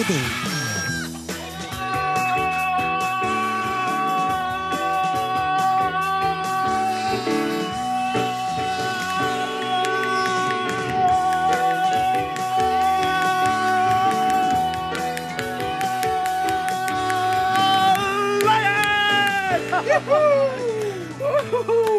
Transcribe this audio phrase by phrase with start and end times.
[0.00, 0.16] Odin.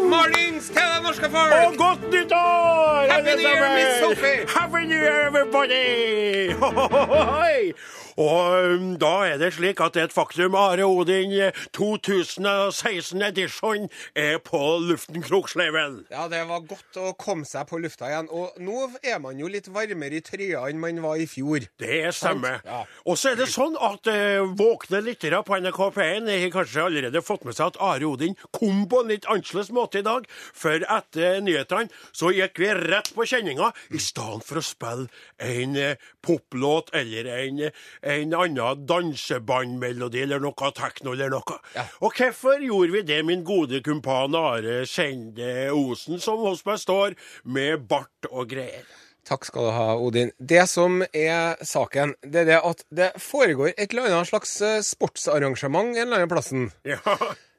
[0.10, 1.54] Mornings til det norske folk!
[1.54, 3.06] Og godt nyttår!
[3.10, 3.76] Happy alle New Year!
[3.76, 4.46] Miss Sophie!
[4.60, 6.52] Happy New Year, everybody!
[6.60, 7.74] Ho, ho, ho, ho, hoi!
[8.20, 13.88] Og um, da er det slik at et faktum Are Odin eh, 2016 edition
[14.18, 16.02] er på luften Kroksleiven.
[16.12, 18.30] Ja, det var godt å komme seg på lufta igjen.
[18.32, 21.68] Og nå er man jo litt varmere i trøya enn man var i fjor.
[21.82, 22.62] Det stemmer.
[22.66, 22.84] Ja.
[23.06, 27.24] Og så er det sånn at eh, våkne lyttere på NRK P1 har kanskje allerede
[27.26, 30.28] fått med seg at Are Odin kom på en litt annerledes måte i dag.
[30.58, 35.08] For etter nyhetene så gikk vi rett på kjenninga, i stedet for å spille
[35.42, 37.62] en eh, poplåt eller en,
[38.02, 41.60] en annen dansebandmelodi eller noe tekno eller noe.
[41.76, 41.86] Ja.
[42.02, 47.16] Og hvorfor gjorde vi det, min gode kumpan Are Skjende Osen, som hos meg står
[47.44, 48.86] med bart og greier?
[49.28, 50.32] Takk skal du ha, Odin.
[50.42, 54.82] Det som er saken, det er det at det foregår et eller annet slags eh,
[54.86, 56.70] sportsarrangement en eller annen plassen.
[56.88, 56.98] Ja.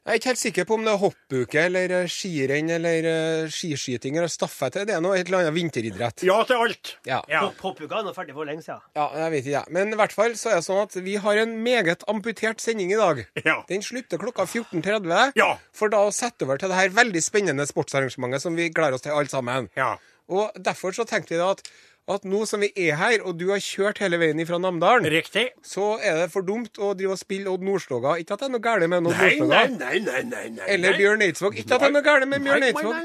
[0.03, 3.45] Jeg er ikke helt sikker på om det er hoppuke eller eh, skirenn eller eh,
[3.47, 4.81] skiskyting eller stafett.
[4.89, 6.25] Det er noe et eller annet vinteridrett.
[6.27, 6.91] ja til alt.
[7.07, 7.21] Ja.
[7.61, 8.81] Poppuka er nå ferdig for lenge siden.
[8.99, 9.73] Ja, jeg vet ikke, jeg.
[9.77, 12.91] Men i hvert fall så er det sånn at vi har en meget amputert sending
[12.91, 13.23] i dag.
[13.47, 13.61] Ja.
[13.71, 15.37] Den slutter klokka 14.30.
[15.39, 15.53] Ja.
[15.71, 19.07] For da å sette over til det her veldig spennende sportsarrangementet som vi gleder oss
[19.07, 19.71] til alle sammen.
[19.79, 19.93] Ja.
[20.27, 21.63] Og derfor så tenkte vi da at,
[22.11, 25.45] at nå som vi er her, og du har kjørt hele veien fra Namdalen, Riktig.
[25.63, 28.17] så er det for dumt å drive og spille Odd Nordstoga.
[28.19, 29.61] Ikke at det er noe galt med Odd Nordstoga.
[29.71, 30.67] nei, nei, nei, nei, nei.
[30.75, 31.55] Eller Bjørn Eidsvåg.
[31.61, 32.95] Ikke at det er noe galt med Bjørn Eidsvåg.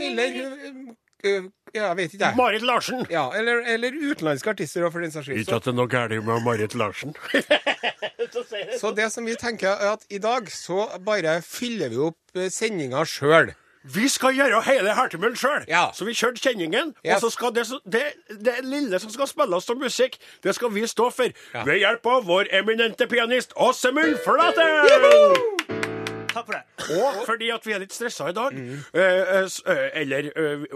[0.00, 0.96] Eller
[1.70, 2.36] Ja, jeg vet ikke, jeg.
[2.38, 3.04] Marit Larsen.
[3.12, 5.42] Ja, eller, eller utenlandske artister, for den saks skyld.
[5.44, 7.12] Ikke at det er noe galt med Marit Larsen.
[8.80, 12.48] så det som vi tenker, er at i dag så bare fyller vi opp eh,
[12.50, 13.52] sendinga sjøl.
[13.82, 15.64] Vi skal gjøre hele Hertemøll sjøl.
[15.68, 15.86] Ja.
[15.96, 16.92] Så vi kjørte kjenningen.
[17.06, 17.14] Yes.
[17.14, 18.02] Og så skal det, det,
[18.44, 21.32] det lille som skal spilles som musikk, det skal vi stå for.
[21.54, 21.64] Ja.
[21.64, 25.59] Ved hjelp av vår eminente pianist Åsemund Flate!
[26.40, 26.96] Takk for det.
[27.00, 28.78] Og fordi at vi er litt stressa i dag, Mm.
[28.94, 30.30] eh, eh, eh, eller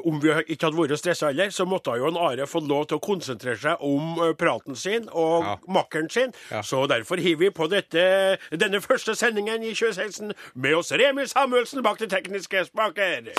[0.04, 2.98] om vi ikke hadde vært stressa heller, så måtte jo en Are få lov til
[2.98, 5.56] å konsentrere seg om praten sin og Ja.
[5.69, 6.32] makkeren sin.
[6.50, 6.60] Ja.
[6.62, 11.82] Så derfor hiver vi på dette, denne første sendingen i 2016 med oss Remi Samuelsen
[11.82, 13.32] bak de tekniske spaker.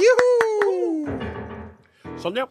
[2.21, 2.45] Sånn, ja.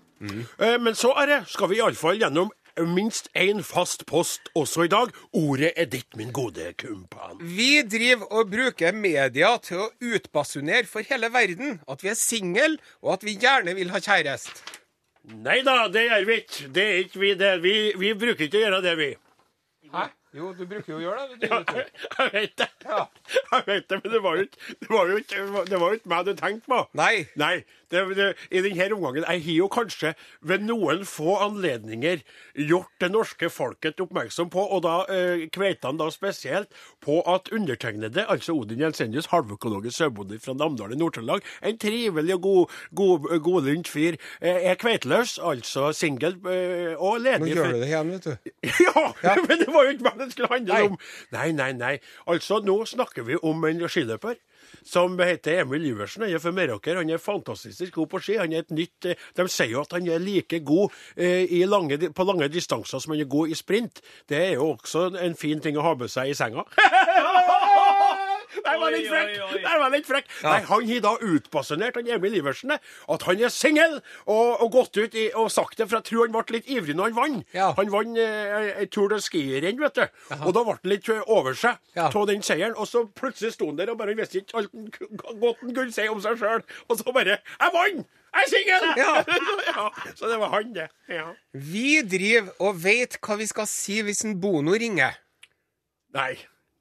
[0.61, 2.51] Eh, Men så, Are, skal vi iallfall gjennom
[2.83, 5.13] minst én fast post også i dag.
[5.33, 7.39] Ordet er ditt, min gode kumpan.
[7.41, 12.79] Vi driver og bruker media til å utbasunere for hele verden at vi er single,
[13.03, 14.59] og at vi gjerne vil ha kjæreste.
[15.25, 16.67] Nei da, det gjør vi ikke.
[16.75, 17.55] Det er ikke vi det.
[17.63, 19.15] Vi, vi bruker ikke å gjøre det, vi.
[19.95, 20.11] Hæ?
[20.35, 21.49] Jo, du bruker jo å gjøre det.
[21.49, 21.77] Ja, Du,
[22.19, 22.67] jeg vet det.
[22.85, 23.05] Ja.
[23.55, 25.99] Jeg vet det, men det var jo ikke, det var jo ikke, det var jo
[26.01, 26.81] ikke meg du tenkte på.
[26.99, 27.13] Nei.
[27.39, 27.55] Nei,
[27.91, 32.23] det, det, I denne omgangen Jeg har jo kanskje ved noen få anledninger
[32.55, 36.71] gjort det norske folket oppmerksom på, og da eh, kveitene da spesielt,
[37.05, 42.43] på at undertegnede, altså Odin Jensenius, halvøkologisk sauebonde fra Namdal i Nord-Trøndelag, en trivelig og
[42.43, 47.89] god, god, godlynt fyr, eh, er kveiteløs, altså singel eh, og Nå gjør du det
[47.89, 48.51] igjen, vet du.
[48.87, 50.89] ja, men det var jo ikke meg det skulle handle Nei.
[50.89, 50.99] om.
[51.35, 51.95] Nei, nei, nei.
[52.31, 54.39] Altså, nå snakker vi om en skiløper
[54.83, 56.27] som heter Emil Iversen.
[56.27, 57.01] Han er fra Meråker.
[57.01, 58.39] Han er fantastisk god på ski.
[58.41, 61.99] Han er et nytt eh, De sier jo at han er like god eh, lange,
[62.15, 64.03] på lange distanser som han er god i sprint.
[64.29, 66.67] Det er jo også en fin ting å ha med seg i senga.
[68.65, 69.35] Der var litt frekk!
[69.65, 70.31] Der var litt frekk.
[70.45, 74.97] Nei, Han har da utbasunert han Emil Iversen at han er singel, og, og gått
[75.01, 77.47] ut i, og sagt det, for jeg tror han ble litt ivrig når han vant.
[77.57, 77.71] Ja.
[77.79, 80.05] Han vant eh, ei Tour de Ski-renn, vet du.
[80.41, 82.09] Og da ble han litt over seg Ja.
[82.11, 82.77] den seieren.
[82.77, 85.95] Og så plutselig sto han der og bare visste ikke alt han godt han kunne
[85.95, 86.63] si om seg sjøl.
[86.89, 88.07] Og så bare Jeg vant!
[88.35, 88.87] Jeg er singel!
[88.99, 89.13] Ja.
[89.71, 89.85] ja.
[90.19, 90.89] Så det var han, det.
[91.09, 91.29] Ja.
[91.53, 95.21] Vi driver og vet hva vi skal si hvis en Bono ringer.
[96.15, 96.35] Nei.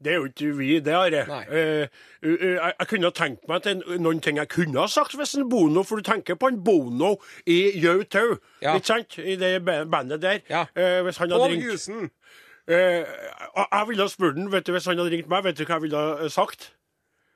[0.04, 1.24] Det er jo ikke vi, det, Are.
[1.28, 1.44] Nei.
[1.48, 1.88] uh,
[2.26, 5.48] uh, jeg, jeg kunne tenkt meg til noen ting jeg kunne ha sagt hvis en
[5.50, 7.16] Bono, for du tenker på en Bono
[7.48, 8.76] i Jau Tau, Ja.
[8.76, 9.18] ikke sant?
[9.18, 10.40] I det bandet der.
[10.50, 10.66] Ja.
[10.76, 12.10] Eh, hvis han hadde ringt Husen.
[12.68, 13.04] Eh,
[13.58, 15.76] jeg ville ha spurt den, vet du, hvis han hadde ringt meg, vet du hva
[15.80, 16.74] jeg ville ha sagt?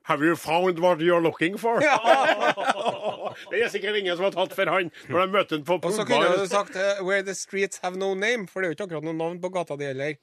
[0.07, 1.81] Have you found what you're looking for?
[3.51, 5.93] det er sikkert ingen som har tatt for han når de møter han på Og
[5.93, 8.77] så kunne du sagt uh, 'Where the streets have no name', for det er jo
[8.77, 10.15] ikke akkurat noe navn på gata di heller.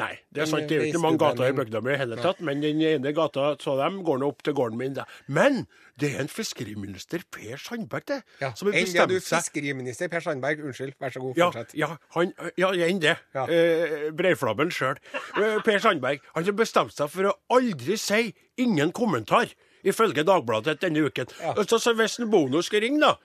[0.00, 0.68] Nei, det er sant.
[0.68, 3.12] Det er jo ikke mange gater i bygda mi i hele tatt, men den ene
[3.12, 4.94] gata så dem går nå opp til gården min.
[4.96, 5.04] Da.
[5.28, 5.66] Men
[6.00, 8.52] det er en fiskeriminister, Per Sandberg, det, Ja.
[8.54, 10.62] som har Enn det du bestemt fiskeriminister Per Sandberg.
[10.64, 11.74] Unnskyld, vær så god, ja, fortsett.
[11.76, 13.16] ja, han, ja, enn det.
[13.34, 13.44] Ja.
[13.44, 14.96] Eh, Breiflabben sjøl.
[15.36, 16.20] Eh, per Sandberg.
[16.34, 19.52] Han har bestemt seg for å aldri si 'ingen kommentar',
[19.84, 21.26] ifølge Dagbladet denne uken.
[21.40, 21.54] Ja.
[21.64, 23.16] Så, så hvis en Bono skal ringe, da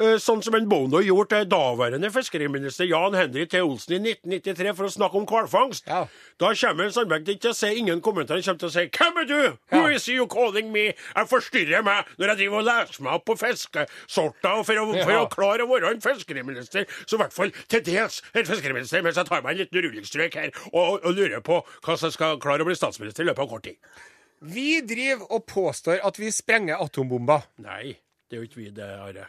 [0.00, 3.60] eh, Sånn som en Bono gjorde til daværende fiskeriminister Jan Henry T.
[3.62, 5.86] Olsen i 1993 for å snakke om hvalfangst.
[5.90, 6.04] Ja.
[6.42, 8.40] Da kommer Sandberg ikke til å si ingen kommentar.
[8.40, 9.56] Han kommer til å si 'Hvem er du?
[9.70, 13.24] Who is you calling me?' Jeg forstyrrer meg når jeg driver og leser meg opp
[13.24, 16.86] på fiskesorter og for å, for å klare å være en fiskeriminister.
[17.06, 20.34] Så i hvert fall til dels en fiskeriminister, mens jeg tar meg en liten rullingstrøk
[20.34, 23.48] her og, og lurer på hva som skal klare å bli statsminister i løpet av
[23.48, 23.78] kort tid.
[24.44, 27.46] Vi driver og påstår at vi sprenger atombomber.
[27.64, 27.94] Nei,
[28.28, 29.28] det er jo ikke vi det, Are.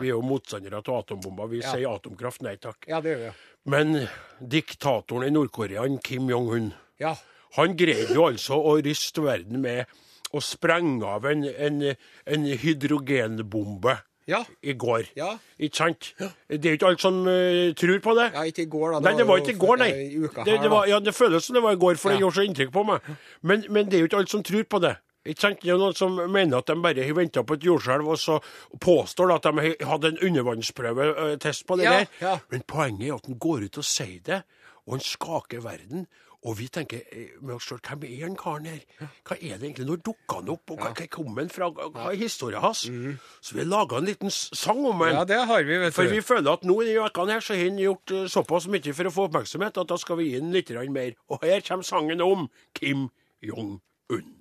[0.00, 1.46] Vi er jo motstandere av atombomber.
[1.48, 1.72] Vi Ja.
[1.72, 2.84] sier atomkraft nei takk.
[2.88, 3.30] Ja, det gjør vi.
[3.70, 4.08] Men
[4.42, 7.14] diktatoren i Nord-Korea, Kim Jong-un, Ja.
[7.56, 9.86] han greide jo altså å ryste verden med
[10.34, 11.96] å sprenge av en, en,
[12.26, 14.40] en hydrogenbombe Ja.
[14.62, 15.04] i går.
[15.16, 15.36] Ja.
[15.58, 16.08] Ikke sant?
[16.50, 18.28] Det er jo ikke alle som uh, tror på det.
[18.34, 19.00] ja, ikke i går, da.
[19.06, 19.90] Nei, det var ikke i går, nei.
[19.94, 22.20] I uka Det, det, var, ja, det føles som det var i går, for det
[22.24, 23.10] gjorde så inntrykk på meg.
[23.42, 24.96] Men, men det er jo ikke alle som tror på det.
[25.26, 25.62] Ikke sant?
[25.62, 28.36] Det er noen som mener at de bare har venta på et jordskjelv, og så
[28.82, 32.06] påstår at de hadde en undervannsprøvetest på det Ja, der.
[32.20, 32.36] ja.
[32.50, 34.42] Men poenget er at han går ut og sier det,
[34.86, 36.06] og han skaker verden.
[36.46, 38.82] Og vi tenker eh, med oss sjøl hvem er den karen her?
[39.26, 39.86] Hva er det egentlig?
[39.88, 40.70] Når dukka han opp?
[40.70, 41.70] Og hva, hva kom han fra?
[41.74, 42.84] Hva er historien hans?
[42.86, 45.16] Så vi laga en liten sang om han.
[45.16, 45.96] Ja, det har vi, vet du.
[45.98, 48.70] For vi føler at nå i denne ukene her så har han gjort eh, såpass
[48.70, 51.18] mye for å få oppmerksomhet at da skal vi gi han litt mer.
[51.34, 52.46] Og her kommer sangen om
[52.78, 53.08] Kim
[53.42, 54.34] Jong-un.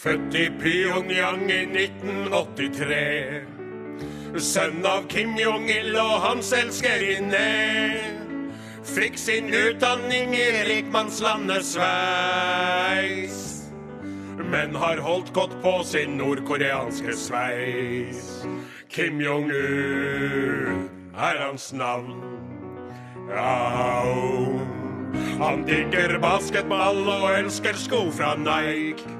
[0.00, 3.59] Født i Pyongyang i 1983.
[4.38, 7.40] Sønn av Kim Jong-il og hans elskerinne.
[8.86, 13.40] Fikk sin utdanning i rikmannslandet Sveits.
[14.50, 18.28] Men har holdt godt på sin nordkoreanske sveis.
[18.90, 22.22] Kim Jong-un er hans navn.
[23.34, 24.60] Au.
[25.40, 29.10] Han digger basketball og elsker sko fra Nike.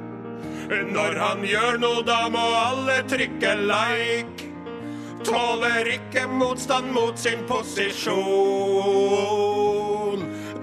[0.71, 4.50] Når han gjør noe, da må alle trykke like.
[5.25, 8.21] Tåler ikke motstand mot sin posisjon.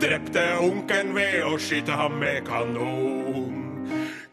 [0.01, 3.87] Drepte onkelen ved å skyte ham med kanon.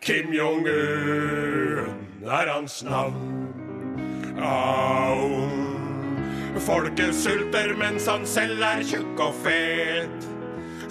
[0.04, 3.48] Kim Jong-un er hans navn.
[4.40, 5.64] Au.
[6.64, 10.28] Folket sulter mens han selv er tjukk og fet.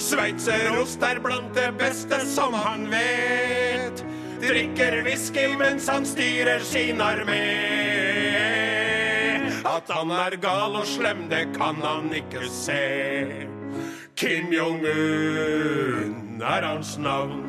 [0.01, 4.03] Sveitserost er blant det beste som han vet.
[4.44, 7.93] Drikker whisky mens han styrer sin armé.
[9.83, 13.44] At han er gal og slem, det kan han ikke se.
[14.15, 17.41] Kim Jong-un er hans navn.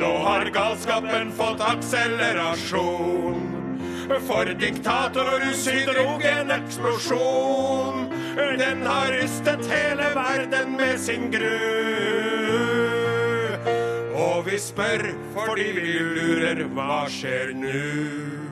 [0.00, 3.38] Nå har galskapen fått akselerasjon.
[4.26, 8.10] For diktatorussyn drog en eksplosjon.
[8.58, 11.54] Den har rystet hele verden med sin gru.
[14.26, 15.06] Og vi spør
[15.38, 18.47] fordi vi lurer hva skjer nå?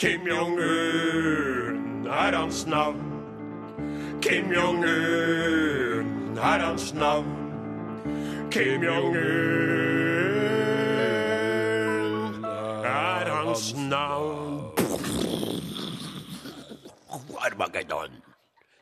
[0.00, 3.00] Kim Jong-un er hans navn.
[4.22, 7.26] Kim Jong-un er hans navn.
[8.50, 9.20] Kim Jong-un
[12.84, 14.72] er hans navn.
[17.44, 18.22] Armageddon.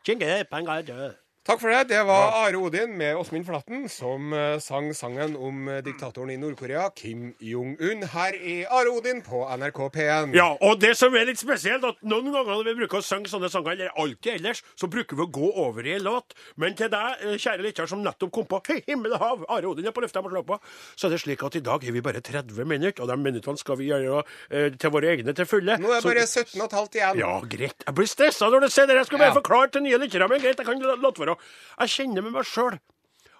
[0.07, 0.45] Jingle,
[0.87, 1.28] død.
[1.49, 1.87] Takk for det.
[1.89, 6.37] Det var Are Odin med Åsmund Flatten som eh, sang sangen om eh, diktatoren i
[6.37, 10.35] Nord-Korea, Kim Jong-un, her i Are Odin på NRK P1.
[10.37, 13.33] Ja, og det som er litt spesielt, at noen ganger når vi bruker å synge
[13.33, 16.37] sånne sanger, eller alltid ellers, så bruker vi å gå over i en låt.
[16.61, 19.73] Men til deg, eh, kjære lytter, som nettopp kom på Hei, himmel og hav, Are
[19.73, 20.61] Odin er på lufta, må slå på,
[21.01, 23.57] så er det slik at i dag er vi bare 30 minutter, og de minuttene
[23.65, 24.21] skal vi gjøre
[24.53, 25.81] eh, til våre egne til fulle.
[25.81, 27.25] Nå er det Så- bare 17 15 igjen.
[27.25, 27.81] ja, greit.
[27.89, 29.01] Jeg blir stressa når du sier det.
[29.01, 29.41] Jeg skal bare Ja.
[29.41, 31.38] forklare til nye lyttere, men greit, jeg kan la- være.
[31.81, 32.79] Jeg kjenner med meg sjøl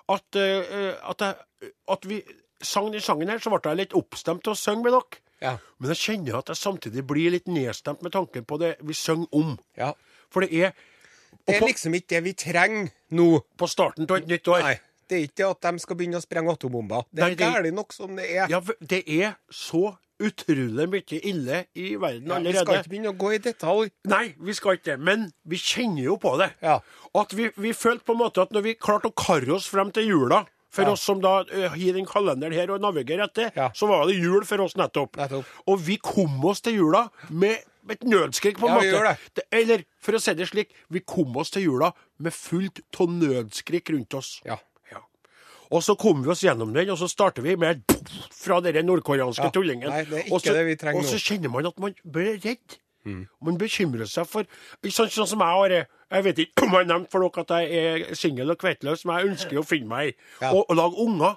[0.09, 1.25] at, eh, at,
[1.95, 2.23] at vi
[2.65, 5.23] sang den sangen her, så ble jeg litt oppstemt til å synge med dere.
[5.45, 5.53] Ja.
[5.79, 9.29] Men jeg kjenner at jeg samtidig blir litt nedstemt med tanken på det vi synger
[9.39, 9.53] om.
[9.79, 9.93] Ja.
[10.33, 10.73] For det er
[11.47, 13.29] Det er på, liksom ikke det vi trenger nå.
[13.57, 14.65] på starten av et nytt år.
[14.65, 14.77] Nei.
[15.09, 17.07] Det er ikke at de skal begynne å sprenge atombomber.
[17.13, 18.49] Det er gærent nok som det er.
[18.53, 23.19] Ja, det er så utrolig mye ille i verden Ja, vi skal ikke begynne å
[23.19, 23.91] gå i detalj.
[24.11, 24.99] Nei, vi skal ikke det.
[25.01, 26.51] Men vi kjenner jo på det.
[26.65, 26.81] Ja.
[27.15, 29.91] At vi, vi følte på en måte at når vi klarte å karre oss frem
[29.95, 30.93] til jula for Ja.
[30.93, 34.45] oss som da uh, har den kalenderen her og navigerer etter, så var det jul
[34.45, 35.17] for oss nettopp.
[35.17, 35.47] Nettopp.
[35.67, 39.17] Og vi kom oss til jula med et nødskrik, på en Ja, måte.
[39.39, 39.45] det.
[39.51, 43.89] Eller for å si det slik, vi kom oss til jula med fullt av nødskrik
[43.95, 44.43] rundt oss.
[44.45, 44.59] Ja.
[45.71, 47.83] Og så kom vi oss gjennom den, og så starter vi med
[48.33, 49.51] fra den nordkoreanske Ja.
[49.53, 49.91] tullingen.
[49.91, 51.19] Nei, det er ikke og så, det vi trenger Og så.
[51.19, 51.25] Mm.
[51.29, 52.79] kjenner man at man blir redd.
[53.41, 54.45] Man bekymrer seg for
[54.85, 55.87] Sånn, sånn som jeg har det.
[56.11, 59.05] Jeg vet ikke om jeg har nevnt for dere at jeg er singel og kvettløs,
[59.05, 60.15] men jeg ønsker å finne meg ei.
[60.43, 60.53] Ja.
[60.53, 61.37] Og, og lage unger.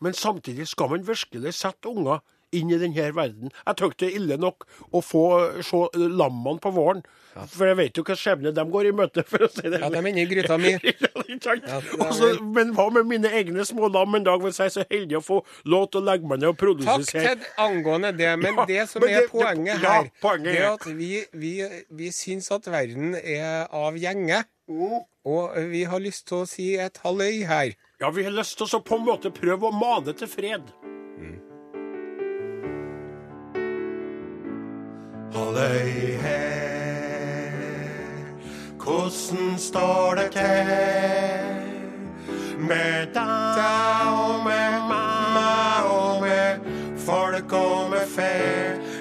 [0.00, 2.20] Men samtidig skal man virkelig sette unger
[2.58, 3.52] inn i denne verden.
[3.66, 5.24] Jeg tror ikke det er ille nok å få
[5.66, 7.04] se lammene på våren.
[7.52, 9.90] For jeg vet jo hva skjebne de går i møte, for å si det Ja,
[9.92, 10.70] de er inne i gryta mi.
[10.80, 11.66] ja, ikke sant?
[11.68, 14.70] Ja, det er Og men hva med mine egne små lam en dag, hvis jeg
[14.70, 18.14] er så heldig å få lov til å legge meg ned og Takk til angående
[18.16, 20.72] det, men Ja, det som men er det- det- poenget ja, her, poenget det er
[20.72, 21.52] at vi, vi,
[22.00, 24.44] vi syns at verden er av gjenge.
[25.26, 27.74] Og vi har lyst til å si et halløy her.
[28.00, 30.62] Ja, vi har lyst til å så på en måte prøve å mane til fred.
[35.36, 37.50] Halløy her,
[38.84, 40.66] hvordan står det til?
[42.58, 46.72] Med deg og med meg og med
[47.04, 48.32] folk og med fe.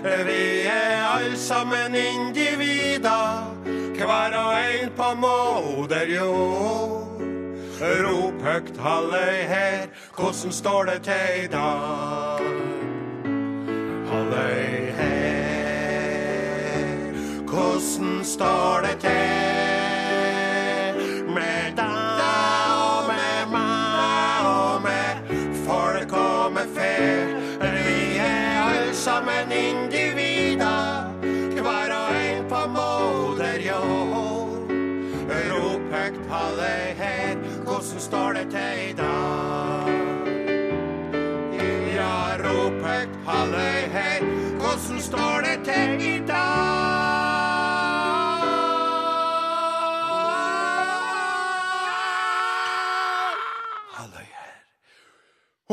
[0.03, 3.55] Vi er alle sammen individer,
[3.95, 7.21] hver og en på moder jord.
[7.79, 12.74] Rop høgt halløy her, hvordan står det til i dag?
[17.55, 19.09] Hvordan står det til?
[21.35, 22.21] Med deg
[22.87, 25.13] og med meg og med
[25.67, 26.95] folk og med fe.
[27.61, 31.07] Vi er alle sammen individer,
[31.61, 34.59] hver og en på moder jord.
[35.51, 39.89] Rop høgt halløy her, hvordan står det til i dag?
[41.95, 44.19] Ja, rop høgt halløy her,
[44.59, 46.64] hvordan står det til i dag?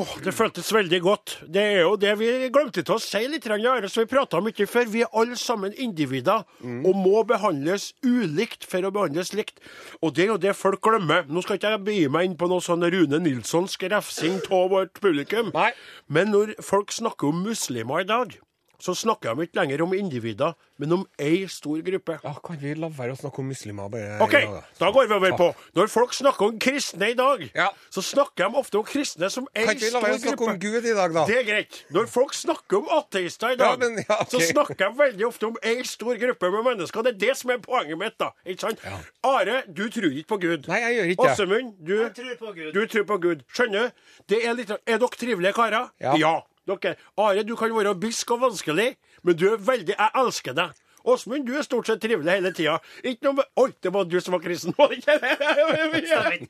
[0.02, 1.32] Åh, det føltes veldig godt.
[1.54, 4.48] Det er jo det vi glemte til å si litt, Are, som vi prata om
[4.50, 4.88] ikke før.
[4.90, 6.42] Vi er alle sammen individer
[6.88, 9.60] og må behandles ulikt for å behandles likt.
[10.02, 11.28] Og det er jo det folk glemmer.
[11.30, 14.98] Nå skal ikke jeg begi meg inn på noe sånn Rune Nilssonsk refsing av vårt
[14.98, 15.52] publikum.
[15.54, 15.70] Nei.
[16.10, 18.34] Men når folk snakker om muslimer i dag,
[18.82, 22.16] så snakker de ikke lenger om individer, men om ei stor gruppe.
[22.24, 24.62] Ja, kan vi la være å snakke om muslimer bare OK, i dag, da?
[24.80, 25.46] da går vi over på
[25.78, 27.68] Når folk snakker om kristne i dag, Ja.
[27.94, 30.48] så snakker de ofte om kristne som ei Kan ikke vi la være å snakke
[30.48, 30.58] om.
[30.58, 31.24] Gud i dag, da?
[31.30, 31.78] Det er greit.
[31.94, 34.26] Når folk snakker om ateister i dag, Ja, men- ja, okay.
[34.34, 37.02] så snakker de veldig ofte om ei stor gruppe med mennesker.
[37.02, 38.30] Det er det som er poenget mitt, da.
[38.46, 38.78] Ikke sant?
[39.22, 40.66] Are, du tror ikke på Gud.
[40.68, 41.32] Nei, jeg gjør ikke det.
[41.38, 42.72] Åsemund, du, tror på Gud.
[42.74, 43.44] du tror på Gud.
[43.54, 43.92] Skjønner?
[44.28, 45.90] Det er litt Er dere trivelige karer?
[46.00, 46.42] Ja.
[46.68, 46.94] Dere.
[47.18, 48.92] Are, du kan være bisk og vanskelig,
[49.22, 50.81] men du er veldig Jeg elsker deg.
[51.04, 52.78] Åsmund, du er stort sett trivelig hele tida.
[53.02, 55.18] Ikke noe med Oi, det var du som var kristen, var det ikke?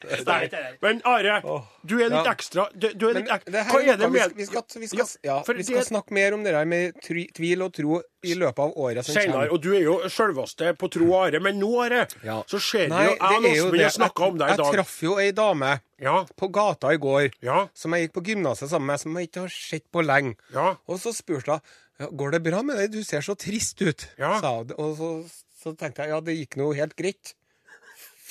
[0.02, 0.62] Det.
[0.82, 1.40] Men Are,
[1.87, 4.47] du er litt ekstra du, du er litt ek Hva er det vi, med vi,
[4.49, 8.00] skal, vi, skal, Ja, vi skal snakke mer om det der med tvil og tro
[8.23, 9.52] i løpet av året som Senere, kommer.
[9.56, 12.37] og du er jo sjølveste på tro og are, men nå, Are, Ja.
[12.47, 13.82] så ser vi Nei, jo det Jeg og Åsmund det.
[13.88, 14.66] har snakka om deg i dag.
[14.68, 17.64] Jeg traff jo ei dame Ja, på gata i går Ja.
[17.75, 20.37] som jeg gikk på gymnaset sammen med, som jeg ikke har sett på lenge.
[20.54, 20.76] Ja.
[20.87, 21.61] Og så spurte hun
[22.02, 24.35] ja, går det bra med deg, du ser så trist ut, Ja.
[24.42, 24.75] sa hun.
[24.76, 25.12] Og så,
[25.62, 27.35] så tenkte jeg ja, det gikk nå helt greit.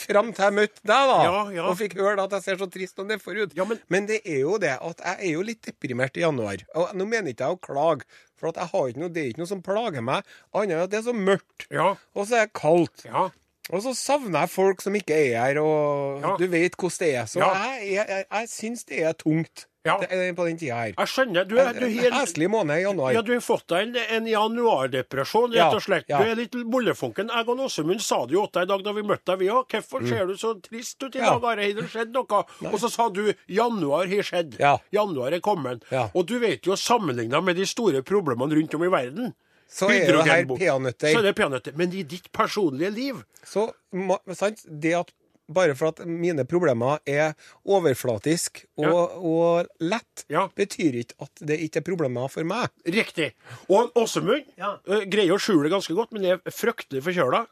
[0.01, 1.63] Fram til jeg møtte deg, da, Ja, ja.
[1.70, 3.51] og fikk høre at jeg ser så trist og nedfor ut.
[3.60, 3.80] Men...
[3.94, 6.63] men- det er jo det at jeg er jo litt deprimert i januar.
[6.74, 8.08] Og nå mener ikke jeg å klage,
[8.40, 10.25] for jeg har ikke noe, det er ikke noe som plager meg,
[10.58, 11.68] annet enn at det er så mørkt.
[11.70, 11.92] Ja.
[12.18, 13.06] Og så er det kaldt.
[13.06, 13.28] Ja.
[13.72, 16.34] Og så savner jeg folk som ikke er her, og Ja.
[16.40, 17.25] du vet hvordan det er.
[17.30, 17.51] Så Ja.
[17.78, 19.96] jeg, jeg, jeg, jeg syns det er tungt Ja.
[19.98, 20.92] det, på den tida her.
[20.98, 21.46] Jeg skjønner.
[21.50, 23.14] Du er, du er helt heslig måned i januar.
[23.16, 26.06] Ja, du har fått deg en, en januardepresjon, rett Ja, og slett.
[26.10, 26.20] ja.
[26.22, 27.32] Du er litt bollefunken.
[27.34, 29.50] Jeg og Åsemund sa det jo til deg i dag da vi møtte deg, vi
[29.54, 29.66] òg.
[29.74, 31.26] Hvorfor ser du så trist ut i Mm.
[31.26, 31.32] Ja.
[31.40, 31.62] dag, Are?
[31.66, 32.44] Har det skjedd noe?
[32.72, 34.58] Og så sa du januar har skjedd.
[34.60, 34.78] Ja.
[34.92, 35.84] Januar er kommet.
[35.92, 36.10] Ja.
[36.16, 39.34] Og du vet jo, sammenligna med de store problemene rundt om i verden
[39.72, 41.14] Så er jo det her hydrogenbom- peanøtter.
[41.14, 41.74] Så er det peanøtter.
[41.78, 45.12] Men i ditt personlige liv Så ma- sant, det at
[45.53, 47.34] bare for at mine problemer er
[47.67, 50.48] overflatisk og, og lett, Ja.
[50.58, 52.70] betyr ikke at det ikke er problemer for meg.
[52.88, 53.31] Riktig.
[53.70, 54.77] Og Åsemund Ja.
[54.88, 57.46] eh, greier å skjule det ganske godt, men er fryktelig forkjøla.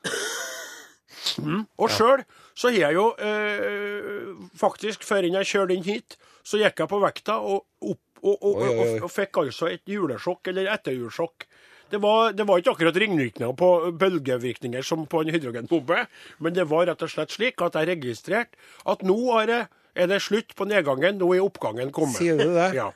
[1.39, 1.63] Mm.
[1.79, 2.21] Og sjøl
[2.57, 4.29] så har jeg jo eh,
[4.59, 8.57] faktisk, før jeg kjørte inn hit, så gikk jeg på vekta og opp og, og,
[8.59, 11.45] og, og fikk altså et julesjokk, eller etterjulssjokk.
[11.89, 13.69] Det var, det var ikke akkurat ringvirkninger på
[13.99, 16.05] bølgevirkninger som på en hydrogenbombe,
[16.39, 19.61] men det var rett og slett slik at jeg registrerte at nå er det,
[20.11, 22.19] det slutt på nedgangen, nå er oppgangen kommet.
[22.21, 22.71] Sier du det?
[22.77, 22.91] Ja.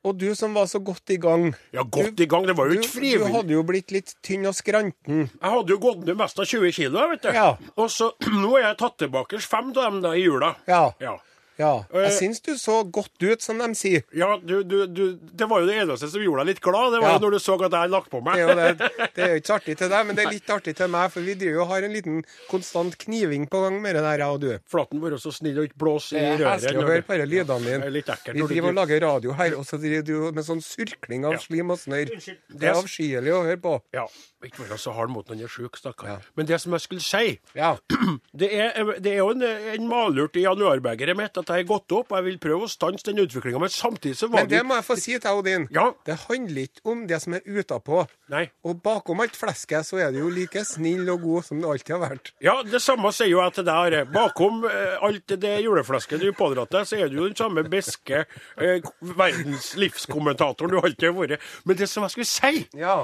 [0.00, 1.50] Og du som var så godt i gang.
[1.76, 2.46] Ja, godt i gang.
[2.48, 3.26] Det var jo ikke frivillig.
[3.28, 5.26] du hadde jo blitt litt tynn og skranten.
[5.28, 7.32] Jeg hadde jo gått ned mest av 20 kilo, vet du.
[7.36, 7.50] Ja.
[7.76, 8.08] Og så,
[8.40, 10.54] nå har jeg tatt tilbake fem av dem da i jula.
[10.70, 10.86] Ja.
[11.04, 11.18] Ja.
[11.60, 11.72] Ja.
[11.92, 14.02] Jeg Eh, syns du så godt ut, som de sier.
[14.16, 16.94] Ja, du, du, du, det var jo det eneste som gjorde deg litt glad.
[16.96, 17.18] Det var Ja.
[17.18, 18.40] jo når du så at jeg hadde lagt på meg.
[18.40, 18.90] Det er det.
[19.14, 21.10] Det er jo ikke så artig til deg, men det er litt artig til meg,
[21.12, 24.36] for vi driver jo har en liten konstant kniving på gang med det der, jeg
[24.36, 24.50] og du.
[24.70, 26.64] Flaten vær så snill og ikke blåse i Det er røret.
[26.64, 27.90] heslig å høre på disse lydene er dine.
[27.98, 28.34] litt ekkelt.
[28.40, 31.70] Vi driver og lager radio her, og så driver du med sånn surkling av slim
[31.70, 32.14] og snørr.
[32.48, 33.76] Det er avskyelig å høre på.
[33.92, 34.06] Ja,
[34.44, 36.08] ikke vær så hard mot noen han er sjuk, stakkar.
[36.08, 36.16] Ja.
[36.36, 37.76] Men det som jeg skulle si Ja.
[38.40, 41.94] Det er, det er jo en, en malurt i januarbegeret mitt at jeg har gått
[41.96, 43.60] opp, og jeg vil prøve å stanse den utviklinga.
[43.62, 45.66] Men samtidig så var Men det må jeg få si til Odin.
[45.74, 45.86] Ja.
[46.06, 48.04] Det handler ikke om det som er utapå.
[48.30, 48.44] Nei.
[48.64, 51.96] Og bakom alt flesket så er du jo like snill og god som du alltid
[51.96, 52.32] har vært.
[52.44, 53.80] Ja, det samme sier jo jeg til deg.
[53.80, 54.04] Are.
[54.12, 58.24] Bakom eh, alt det juleflesket du pådrar deg, så er du jo den samme beske
[58.26, 61.50] eh, verdens livskommentatoren du alltid har vært.
[61.64, 63.02] Men det som jeg skulle si Ja.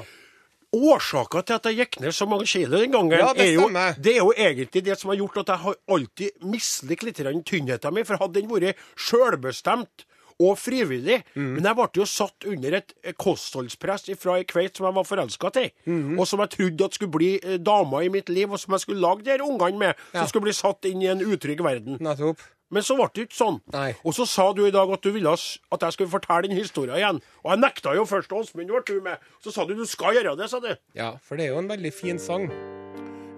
[0.77, 3.67] Årsaken til at jeg gikk ned så mange kilo den gangen, Ja, det er, jo,
[3.97, 7.93] det er jo egentlig det som har gjort at jeg har alltid mislikt litt tynnheten
[7.95, 8.05] min.
[8.05, 10.05] For hadde den vært sjølbestemt
[10.39, 11.55] og frivillig Mm.
[11.55, 15.49] Men jeg ble jo satt under et kostholdspress fra ei kveit som jeg var forelska
[15.55, 16.19] til, Mm-hmm.
[16.19, 18.81] og som jeg trodde at skulle bli eh, dama i mitt liv, og som jeg
[18.85, 20.19] skulle lage de her ungene med, Ja.
[20.21, 21.97] som skulle bli satt inn i en utrygg verden.
[21.99, 22.37] Nettopp.
[22.69, 23.59] Men så ble det ikke sånn.
[23.71, 23.91] Nei.
[24.03, 26.99] Og så sa du i dag at du ville at jeg skulle fortelle den historien
[26.99, 27.21] igjen.
[27.45, 28.33] Og jeg nekta jo først.
[28.35, 29.23] Åsmund ble du med.
[29.43, 30.73] Så sa du du skal gjøre det, sa du.
[30.97, 32.49] Ja, for det er jo en veldig fin sang.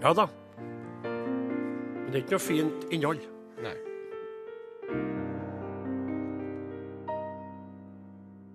[0.01, 0.29] Ja da.
[1.03, 3.21] Men det er ikke noe fint innhold.
[3.61, 3.77] Nei.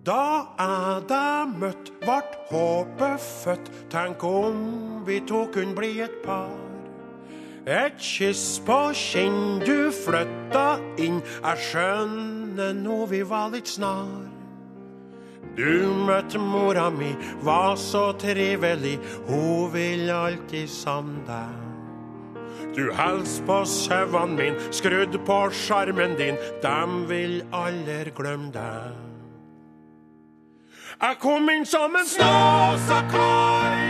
[0.04, 0.20] Da
[0.58, 3.70] jeg deg møtt, vart håpet født.
[3.94, 6.73] Tenk om vi to kunne bli et par.
[7.66, 11.23] Et kyss på kinn, du flytta inn.
[11.40, 14.28] Jeg skjønner nå vi var litt snar.
[15.56, 18.99] Du møtte mora mi, var så trivelig.
[19.28, 21.64] Hun vil alltid savne deg.
[22.75, 26.37] Du hels på sauene min, skrudd på sjarmen din.
[26.61, 29.00] Dem vil aldri glemme deg.
[31.00, 33.85] Jeg kom inn som en snåsa kar,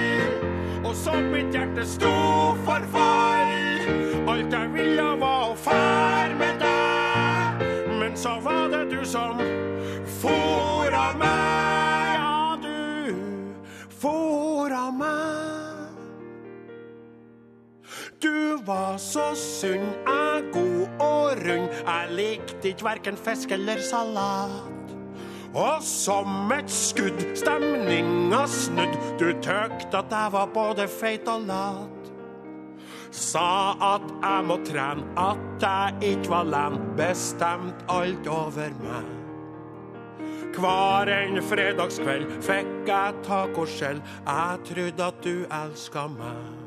[0.84, 2.18] og så mitt hjerte sto
[2.64, 3.33] for fall.
[4.24, 7.64] Alt jeg ville var å fære med deg,
[8.00, 9.40] men så var det du som
[10.22, 12.14] fôra meg.
[12.16, 15.90] Ja, du fôra meg.
[18.24, 21.68] Du var så sunn, jeg god og rund.
[21.84, 24.94] Jeg likte ikke hverken fisk eller salat.
[25.54, 28.96] Og som et skudd, stemninga snudd.
[29.20, 31.93] Du tøkte at jeg var både feit og lat.
[33.14, 36.80] Sa at jeg må trene, at jeg ikke var len.
[36.98, 39.12] Bestemt alt over meg.
[40.54, 44.02] Hver en fredagskveld fikk jeg tacoskjell.
[44.26, 46.64] Jeg trodde at du elska meg.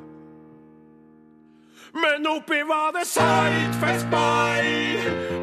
[1.97, 4.63] Men oppi var det saltfiskpai,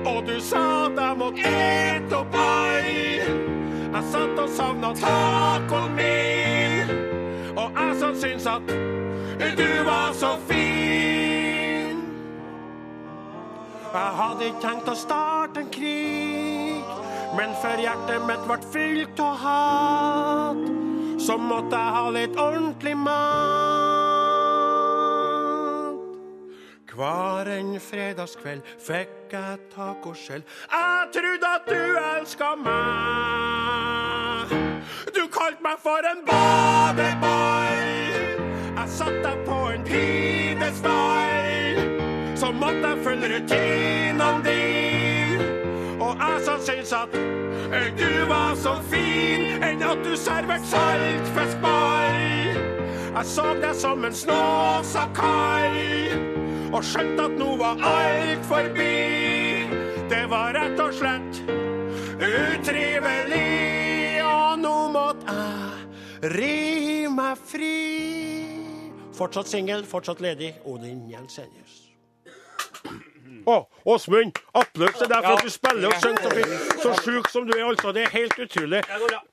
[0.06, 2.90] og du sa at jeg måtte ete opp all.
[3.94, 6.53] Jeg satt og savna tacoen min,
[7.64, 8.62] og jeg som syns at
[9.58, 12.00] du var så fin.
[13.94, 16.84] Jeg hadde ikke tenkt å starte en krig,
[17.38, 20.64] men før hjertet mitt ble fylt av hat,
[21.22, 23.84] så måtte jeg ha litt ordentlig mat.
[26.94, 30.44] Hver en fredagskveld fikk jeg tacoskjell.
[30.70, 32.84] Jeg trodde at du elska meg.
[35.14, 36.43] Du kalte meg for en badeball.
[38.94, 41.78] Jeg satte deg på en pidestall.
[42.38, 45.46] Så måtte jeg følge rutinene dine.
[45.98, 47.16] Og jeg som syns at
[47.98, 52.22] du var så fin enn at du serverte saltfiskball.
[53.16, 55.74] Jeg så deg som en snåsa kar
[56.70, 59.66] og skjønte at nå var alt forbi.
[60.06, 61.42] Det var rett og slett
[62.22, 63.42] utrivelig,
[64.22, 66.54] og nå måtte jeg ri
[67.10, 68.23] meg fri.
[69.14, 70.54] Fortsatt singel, fortsatt ledig.
[70.66, 71.80] Odin Jensenius.
[73.44, 73.56] Å,
[73.92, 74.38] Åsmund!
[74.56, 76.78] Applaus til deg for at du spiller og synger så fint.
[76.80, 77.92] Så sjuk som du er, altså.
[77.92, 78.80] Det er helt utrolig.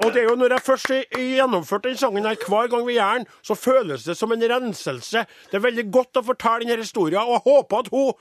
[0.04, 2.98] Og det er jo når jeg først har gjennomført den sangen her, hver gang vi
[2.98, 5.24] gjør den, så føles det som en renselse.
[5.48, 8.12] Det er veldig godt å fortelle denne historien, og jeg håper at hun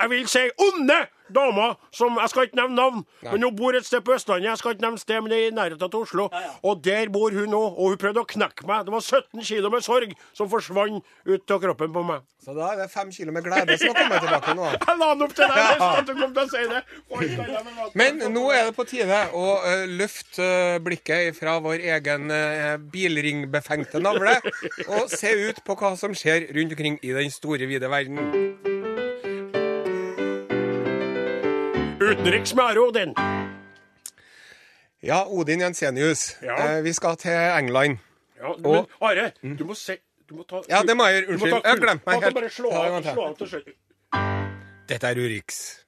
[0.00, 0.98] jeg vil si onde
[1.34, 4.48] dama som Jeg skal ikke nevne navn, men hun bor et sted på Østlandet.
[4.48, 6.28] Jeg skal ikke nevne sted, men det er i nærheten av Oslo.
[6.62, 8.86] Og der bor hun nå, og hun prøvde å knekke meg.
[8.86, 12.24] Det var 17 kilo med sorg som forsvant ut av kroppen på meg.
[12.44, 14.68] Så da er det 5 kilo med glede som har kommet tilbake nå.
[14.86, 15.90] Jeg la den opp til deg ja.
[15.90, 16.82] at du kom til å si det.
[17.18, 17.92] Oi.
[17.98, 20.48] Men nå er det på tide å uh, løfte
[20.86, 24.38] blikket fra vår egen uh, bilringbefengte navle
[24.86, 28.77] og se ut på hva som skjer rundt omkring i den store, vide verden.
[32.00, 33.14] Utenriks med Are Odin.
[35.02, 36.56] Ja, Odin Jensenius, Ja.
[36.78, 37.98] eh, vi skal til England.
[38.38, 41.32] Ja, men Are, du må se du må ta, Ja, det må jeg gjøre.
[41.32, 41.52] Unnskyld.
[41.64, 42.34] Jeg har glemt meg helt.
[42.34, 43.68] Bare slå av, slå av til slutt.
[44.88, 45.84] Dette er Urix.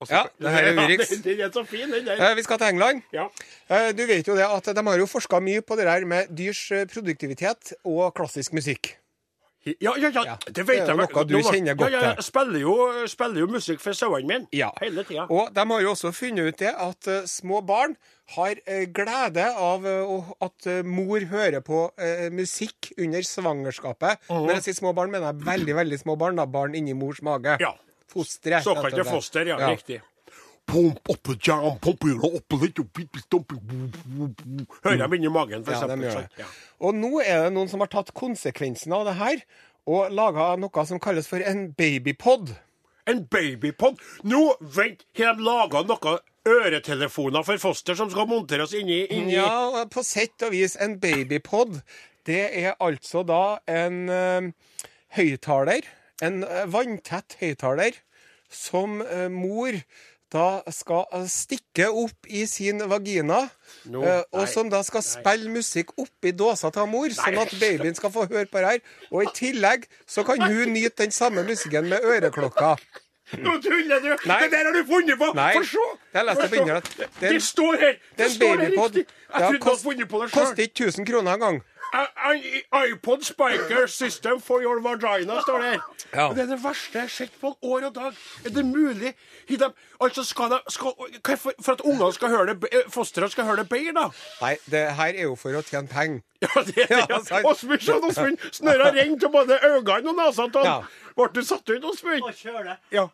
[0.00, 1.08] Også, Ja, det her er Urix.
[1.22, 2.30] Den- er så fin, den der.
[2.30, 3.02] Eh, Vi skal til England.
[3.12, 3.26] Ja.
[3.68, 6.28] Eh, Du vet jo det at de har jo forska mye på det der med
[6.36, 8.96] dyrs eh, produktivitet og klassisk musikk.
[9.66, 12.12] Ja, ja, ja, det vet er Det er noe du kjenner godt ja, ja.
[12.16, 12.76] Jeg spiller jo,
[13.12, 14.70] spiller jo musikk for sauene mine Ja.
[14.80, 15.26] hele tida.
[15.28, 17.92] Og de har jo også funnet ut det at uh, små barn
[18.36, 21.82] har uh, glede av uh, at mor hører på
[22.32, 24.24] musikk under svangerskapet.
[24.30, 26.40] Når jeg sier små barn, mener jeg veldig veldig små barn.
[26.40, 27.58] da, Barn inni mors mage.
[27.60, 27.74] Ja.
[28.10, 28.62] Fostre.
[28.64, 29.58] Såkalte foster, ja.
[29.60, 29.74] Ja.
[29.74, 30.00] Riktig.
[30.70, 32.30] Pump opp jam, pump bo.
[34.84, 36.10] Hører dem inni magen, for Ja, de eksempel.
[36.10, 36.28] gjør.
[36.38, 36.48] Ja.
[36.80, 39.42] Og nå er det noen som har tatt konsekvensen av det her
[39.90, 42.52] og laga noe som kalles for en babypod.
[43.10, 43.98] En babypod.
[44.28, 49.84] Nå, vent, har de laga noen øretelefoner for foster som skal monteres inni, inni Ja,
[49.90, 51.80] på sett og vis en babypod.
[52.28, 54.52] Det er altså da en uh,
[55.16, 55.82] høyttaler,
[56.22, 57.96] en eh, vanntett høyttaler,
[58.50, 59.72] som eh, mor
[60.30, 63.42] da skal stikke opp i sin vagina,
[63.90, 67.54] no, eh, og nei, som da skal spille musikk oppi dåsa til mor, sånn at
[67.60, 68.82] babyen skal få høre på det her.
[69.10, 72.76] Og i tillegg så kan hun nyte den samme musikken med øreklokka.
[73.38, 74.10] Nå tuller du!
[74.26, 74.38] Nei.
[74.42, 75.28] Det der har du funnet på!
[75.38, 75.84] Nei, For se!
[76.14, 76.88] jeg leste på internett.
[76.98, 77.92] Det, Det står her!
[77.92, 79.04] Det Det står her riktig.
[79.06, 80.40] Jeg trodde du hadde funnet på det sjøl.
[80.40, 81.60] Koster ikke 1000 kroner engang.
[81.92, 85.80] iPod Spiker System for your vagina, står det her.
[86.14, 86.26] Ja.
[86.34, 88.18] Det er det verste jeg har sett på år og dag.
[88.46, 89.12] Er det mulig?
[89.48, 89.58] De,
[90.00, 90.94] altså skal de, skal,
[91.36, 94.06] for, for at ungene skal høre det, fosteret skal høre det bedre, da?
[94.42, 96.22] Nei, det her er jo for å tjene penger.
[96.40, 97.42] Ja, det er Ja, det.
[97.44, 98.38] Åsmund, se, Åsmund.
[98.56, 100.74] Snørra renner til både øynene og nesa Ja.
[100.80, 100.90] han.
[101.18, 102.30] Ble du satt ut, Åsmund?
[102.94, 103.08] Ja.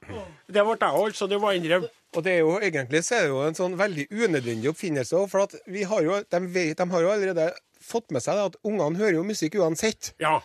[0.47, 1.89] Det ble jeg òg, så det var innrømme.
[2.17, 5.27] Og det er jo egentlig så er det jo en sånn veldig unødvendig oppfinnelse òg,
[5.33, 7.49] for at vi har jo, de, vet, de har jo allerede
[7.87, 10.13] fått med seg at ungene hører jo musikk uansett.
[10.23, 10.41] Ja.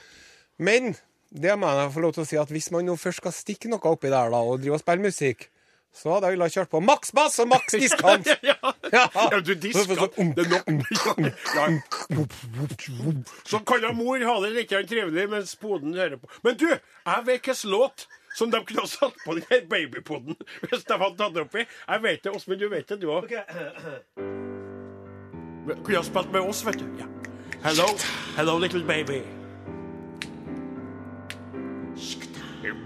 [0.62, 0.94] Men
[1.32, 3.72] det må jeg få lov til å si at hvis man nå først skal stikke
[3.72, 5.48] noe oppi der da, og drive og spille musikk,
[5.92, 8.30] så hadde jeg villet kjørt på maks bass og maks diskant.
[8.52, 8.56] Ja.
[8.92, 9.06] Ja.
[9.16, 10.68] ja, du diskant Det er nok.
[11.56, 11.66] Ja.
[13.48, 16.32] Så kan da mor ha det litt trivelig mens poden hører på.
[16.44, 20.36] Men du, jeg vet hvilken låt som de kunne ha satt på den her babypoden
[20.68, 21.66] hvis de hadde tatt det oppi.
[21.68, 23.28] Jeg vet det, Åsmund, du vet det, du òg.
[23.28, 23.44] Okay.
[25.72, 26.88] Kunne ha spilt med oss, vet du.
[27.00, 27.21] Ja.
[27.64, 27.86] Hello,
[28.36, 29.22] hello little baby.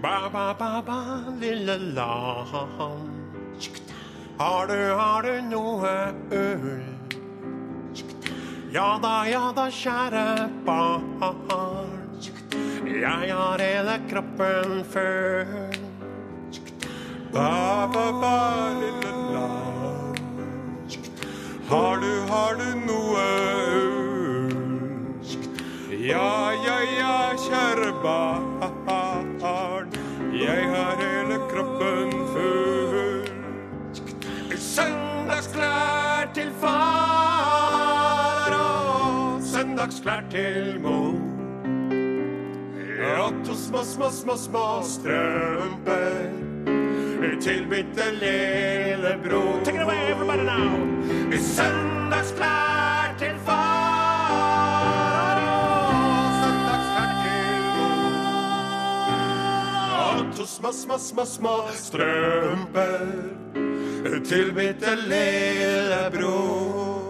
[0.02, 3.08] Ba, ba, ba, ba, lille lam.
[4.38, 5.94] Har du, har du noe
[6.30, 6.84] øl?
[8.70, 12.20] Ja da, ja da, kjære barn.
[12.84, 15.80] Jeg har hele kroppen full.
[17.32, 18.36] Ba, ba, ba,
[18.84, 20.14] lille lam.
[21.72, 23.85] Har du, har du noe øl?
[26.06, 29.88] Ja, ja, ja, kjære barn.
[30.32, 33.26] Jeg har hele kroppen full.
[34.54, 41.14] Søndagsklær til far og søndagsklær til mor.
[43.00, 46.30] Ja, to små, små, små, små strømper
[47.40, 49.60] til mitt lille bror.
[49.64, 50.70] Take it away, everybody now.
[51.32, 52.65] Søndagsklær
[60.66, 63.02] Små, små, små, små strømper
[64.26, 67.04] til bitte lille bror.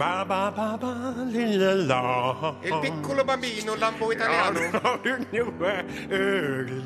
[0.00, 0.90] Ba, ba, ba, ba,
[1.30, 2.56] lille lam.
[2.64, 4.60] Il piccolo bambino lambo italiano.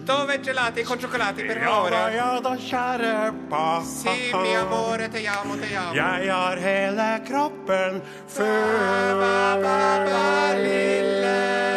[0.04, 2.14] Dove gelati con cioccolati per Ja da, favore.
[2.14, 3.82] ja da, kjære pappa.
[3.84, 5.94] Si mi amore, te amo, te amo.
[5.94, 8.44] Jeg har hele kroppen full.
[8.44, 11.73] Ba, ba, ba, lille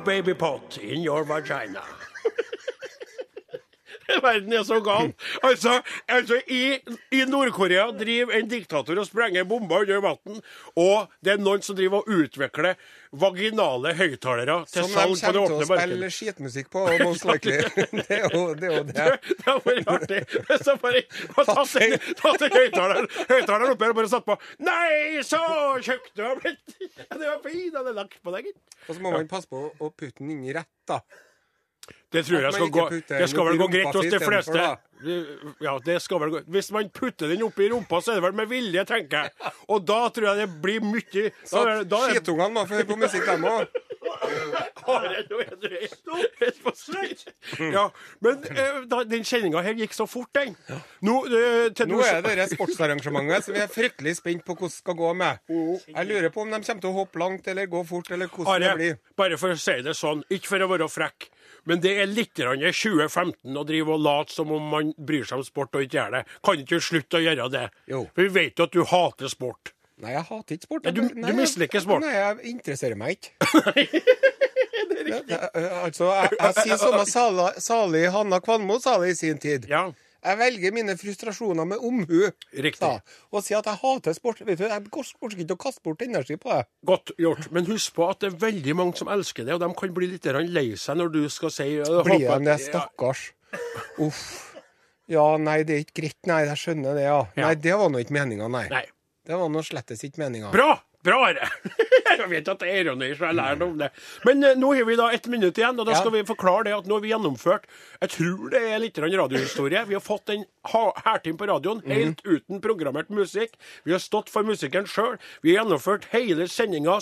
[0.00, 1.82] baby pot, in your vagina.
[4.26, 5.12] Verden er så gal.
[5.46, 6.78] Altså, altså i,
[7.14, 10.40] i Nord-Korea driver en diktator og sprenger bomber under vann,
[10.76, 12.74] og det er noen som driver og utvikler
[13.10, 16.12] vaginale høyttalere til Som de salg på det kommer til åpne å spille markedet.
[16.14, 17.56] skitmusikk på, most likely.
[18.00, 18.70] Det er jo det.
[18.70, 19.06] Er det.
[19.40, 20.20] Det hadde vært artig
[20.50, 21.02] hvis bare
[21.36, 22.54] hadde tatt en
[23.30, 25.40] høyttaler oppi her og bare satt på Nei, så
[25.82, 26.76] tjukk du har blitt!
[26.76, 28.78] Det var fint, hadde lagt på deg, gitt.
[28.86, 31.00] Og så må man passe på å putte den inn i rett, da.
[32.10, 34.64] Det tror jeg skal gå Det skal vel gå greit hos de fleste.
[35.62, 38.34] Ja, det skal vel gå Hvis man putter den oppi rumpa, så er det vel
[38.40, 39.52] med vilje, tenker jeg.
[39.72, 43.80] Og da tror jeg det blir mye skitungene må få høre på musikk, dem òg.
[44.90, 47.22] Are, nå er du helt- helt på styr.
[47.72, 47.84] Ja,
[48.24, 50.56] men eh, da, den kjenninga her gikk så fort, den.
[51.06, 54.74] Nå, eh, til Nå er det dette sportsarrangementet som vi er fryktelig spent på hvordan
[54.74, 55.40] skal gå med.
[55.50, 58.60] Jeg lurer på om de kommer til å hoppe langt eller gå fort, eller hvordan
[58.60, 58.98] det Are, blir.
[59.16, 61.28] bare for å si det sånn, ikke for å være frekk,
[61.68, 65.38] men det er litt grann 2015 å drive og late som om man bryr seg
[65.42, 66.24] om sport og ikke gjør det.
[66.44, 67.66] Kan ikke du slutte å gjøre det?
[67.90, 68.04] Jo.
[68.14, 69.72] For vi vet jo at du hater sport.
[70.00, 70.84] Nei, jeg hater ikke sport.
[70.84, 72.00] Nei, du- du misliker sport.
[72.04, 73.30] Nei, jeg interesserer meg ikke.
[75.10, 79.38] Det- det- altså, jeg, jeg sier som Sala- Sali Hanna Kvanmo sa det i sin
[79.38, 79.64] tid.
[79.68, 79.90] Ja,
[80.22, 82.30] Jeg velger mine frustrasjoner med omhu.
[82.52, 82.80] Riktig.
[82.80, 82.98] Da,
[83.32, 84.42] Og sier at jeg hater sport.
[84.44, 86.66] Vet du, Jeg orker ikke å kaste bort energi på det.
[86.84, 87.50] godt gjort.
[87.50, 90.06] Men husk på at det er veldig mange som elsker det, og de kan bli
[90.12, 93.30] litt lei seg når du skal si Blir de det, stakkars?
[93.98, 94.46] Uff.
[95.08, 96.16] Ja, nei, det er ikke greit.
[96.26, 97.24] Nei, jeg skjønner det, ja.
[97.36, 97.46] Ja.
[97.48, 98.68] Nei, det var nå ikke meninga, nei.
[98.68, 98.84] Nei.
[99.26, 100.52] Det var nå slettes ikke meninga.
[100.54, 100.78] Bra!
[101.02, 101.48] Bra, Are.
[102.20, 103.86] Jeg vet at det er ironi, så jeg lærer om det.
[104.28, 106.74] Men eh, nå har vi da ett minutt igjen, og da skal vi forklare det
[106.76, 107.68] at nå har vi gjennomført
[108.02, 109.84] Jeg tror det er litt grann radiohistorie.
[109.88, 113.56] Vi har fått en hærtime på radioen helt helt uten programmert musikk.
[113.84, 115.18] Vi har stått for musikken sjøl.
[115.42, 116.98] Vi har gjennomført hele sendinga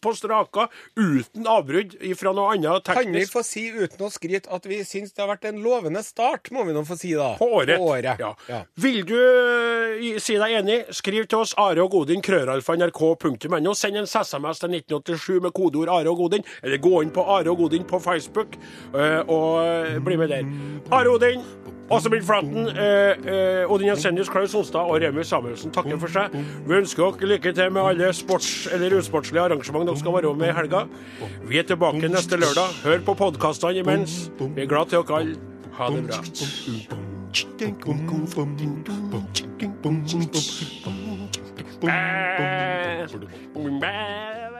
[0.00, 3.06] på straka uten avbrudd fra noe annet teknisk.
[3.06, 6.02] Kan vi få si uten å skryte at vi syns det har vært en lovende
[6.04, 7.34] start, må vi nå få si da.
[7.40, 7.78] På året.
[7.80, 8.20] På året.
[8.20, 8.32] Ja.
[8.50, 8.62] Ja.
[8.80, 13.74] Vil du eh, si deg enig, skriv til oss Are og Godin, krøralfa.nrk.no.
[13.80, 17.50] Send en SMS til 1987 med kodeord Are og Godin, eller gå inn på Are
[17.52, 18.58] og Godin på Facebook
[18.94, 20.48] eh, og eh, bli med der.
[20.94, 21.44] Are Odin,
[21.90, 26.30] Åse Bill Flaten, eh, eh, Odin Jensenius, Klaus Sonstad og Remi Samuelsen takker for seg.
[26.66, 30.48] Vi ønsker dere lykke til med alle sports- eller usportslige arrangement dere skal være med
[30.48, 30.84] i helga.
[31.48, 32.70] Vi er tilbake neste lørdag.
[32.84, 34.30] Hør på podkastene imens.
[34.38, 35.36] Vi er glad til dere alle.
[35.72, 36.22] Ha det bra.
[41.80, 41.88] Bæ.
[43.80, 44.59] Bæ.